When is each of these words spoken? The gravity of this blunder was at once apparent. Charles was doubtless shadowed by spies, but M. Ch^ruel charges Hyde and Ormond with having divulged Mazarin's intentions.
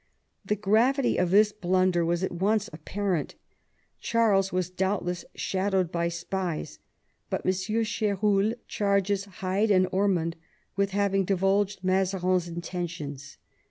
The 0.43 0.55
gravity 0.55 1.17
of 1.17 1.29
this 1.29 1.51
blunder 1.51 2.03
was 2.03 2.23
at 2.23 2.31
once 2.31 2.71
apparent. 2.73 3.35
Charles 3.99 4.51
was 4.51 4.71
doubtless 4.71 5.25
shadowed 5.35 5.91
by 5.91 6.07
spies, 6.07 6.79
but 7.29 7.45
M. 7.45 7.51
Ch^ruel 7.51 8.55
charges 8.67 9.25
Hyde 9.25 9.69
and 9.69 9.87
Ormond 9.91 10.37
with 10.75 10.89
having 10.89 11.23
divulged 11.23 11.83
Mazarin's 11.83 12.47
intentions. 12.47 13.37